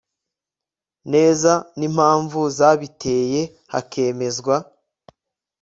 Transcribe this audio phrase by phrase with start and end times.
[1.11, 4.55] neza n'impamvuza biteyehakemezwa